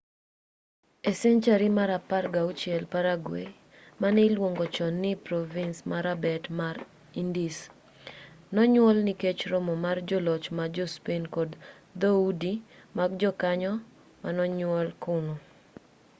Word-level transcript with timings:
e 1.09 1.11
senchari 1.19 1.69
mar 1.79 1.89
16 2.11 2.91
paraguay 2.93 3.47
mane 4.01 4.21
iluongo 4.29 4.65
chon 4.75 4.93
ni 5.03 5.11
provins 5.27 5.77
marabet 5.91 6.43
mar 6.59 6.75
indies 7.21 7.57
nonyuol 8.55 8.97
nikech 9.07 9.41
romo 9.51 9.73
mar 9.85 9.97
joloch 10.09 10.45
ma 10.57 10.65
jo-spain 10.75 11.23
kod 11.35 11.49
dhoudi 12.01 12.53
mag 12.97 13.11
jokanyo 13.21 13.73
manonyuol 14.23 14.87
kuno 15.03 15.33